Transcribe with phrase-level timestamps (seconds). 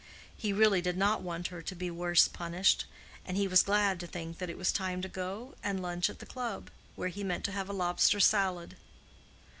[0.35, 2.85] He really did not want her to be worse punished,
[3.23, 6.17] and he was glad to think that it was time to go and lunch at
[6.17, 8.77] the club, where he meant to have a lobster salad.